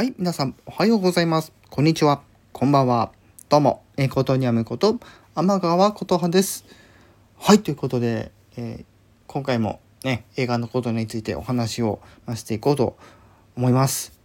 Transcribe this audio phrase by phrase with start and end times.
[0.00, 1.52] はい、皆さん、おはようございます。
[1.68, 2.22] こんにちは。
[2.54, 3.12] こんばんは。
[3.50, 4.98] どうも、えことにゃむこと、
[5.34, 6.64] 天川琴葉です。
[7.36, 8.84] はい、ということで、えー、
[9.26, 12.00] 今回もね、映画のことについてお話を
[12.34, 12.96] していこうと
[13.58, 14.18] 思います。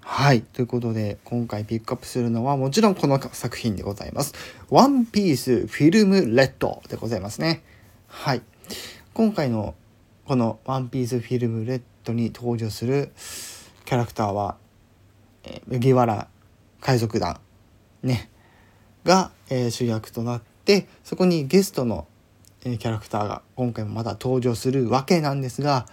[0.00, 0.42] はい。
[0.42, 4.34] ということで、今回ピックアップするのはもちろんこの作品でございます。
[4.68, 7.62] ワンピースフィルムレッドでございますね。
[8.08, 8.42] はい。
[9.14, 9.76] 今回の
[10.24, 13.12] このワンピースフィルムレッドに登場する
[13.84, 14.56] キャラクターは
[15.44, 16.28] え麦わら
[16.80, 17.40] 海賊団
[18.02, 18.30] ね
[19.04, 22.06] が、えー、主役となってそこにゲストの、
[22.64, 25.86] えー、キャラクターが今回もまた登場するわけなんですが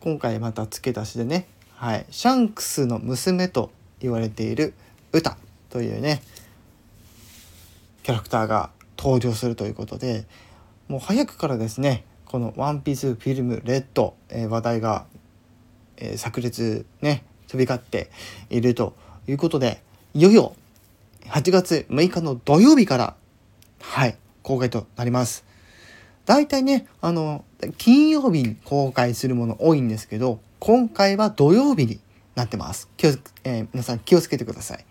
[0.00, 4.74] 今回また付け足しでね、はい、シャンクスの娘と言われている
[5.12, 5.36] ウタ
[5.70, 6.22] というね
[8.02, 10.26] キャラクターが登場するということで
[10.88, 15.06] もう早くからですねこの「ワンピースフィルムレッド」えー、話題が、
[15.96, 18.10] えー、炸裂ね飛び交って
[18.48, 18.94] いると
[19.28, 19.82] いうことで、
[20.14, 20.54] いよいよ
[21.26, 23.14] 8月6日の土曜日から、
[23.82, 25.44] はい、公開となります。
[26.24, 27.44] 大体ね、あの、
[27.76, 32.00] 金曜日に公開するもの多いんですけど、今回は土曜日に
[32.34, 32.88] なってます。
[32.96, 33.10] 気を、
[33.44, 34.84] えー、皆さん気をつけてください。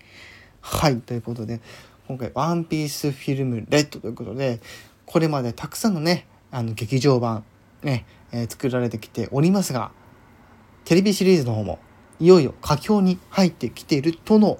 [0.61, 1.61] はい、ということで、
[2.07, 4.59] 今回、ワンピースフィルムレッドということで、
[5.07, 7.43] これまでたくさんのね、あの、劇場版、
[7.81, 9.91] ね、えー、作られてきておりますが、
[10.85, 11.79] テレビシリーズの方も
[12.21, 14.59] いよいよ佳境に入ってきているとの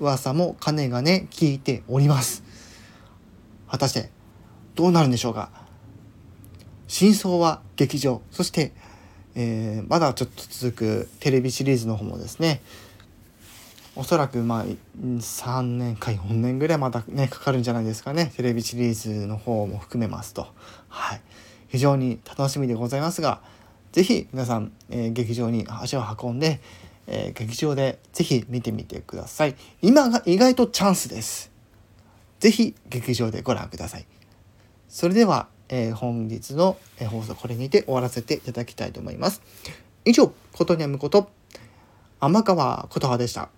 [0.00, 2.42] 噂もかねがね聞いております。
[3.68, 4.10] 果たして
[4.74, 5.50] どうなるんでしょうか？
[6.88, 8.22] 真相は劇場。
[8.30, 8.72] そして、
[9.34, 12.62] えー、まだちょっと続くテレビシリーズの方もですね。
[13.94, 18.32] おそらくまあ3年か4年ぐらいまたねかかるんじゃないですかね。
[18.34, 20.46] テレビシリーズの方も含めますと。
[20.88, 21.20] はい。
[21.68, 23.42] 非常に楽しみでございますが
[23.92, 26.60] 是非皆さん、えー、劇場に足を運んで
[27.06, 29.56] えー、劇場でぜひ見てみてください。
[29.80, 31.50] 今が意外とチャンスです。
[32.40, 34.06] ぜひ劇場でご覧ください。
[34.88, 36.76] それでは、えー、本日の
[37.10, 39.42] 放送これにて終わらせていただきたいと思います。
[40.04, 41.30] 以上、ことにゃむこと、
[42.20, 43.48] 天川琴葉でした。